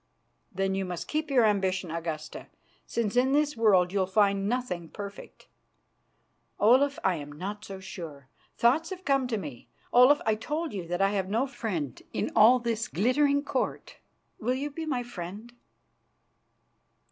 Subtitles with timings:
[0.51, 2.47] "Then you must keep your ambition, Augusta,
[2.87, 5.47] since in this world you'll find nothing perfect."
[6.59, 8.27] "Olaf, I'm not so sure.
[8.57, 9.69] Thoughts have come to me.
[9.93, 13.97] Olaf, I told you that I have no friend in all this glittering Court.
[14.39, 15.53] Will you be my friend?"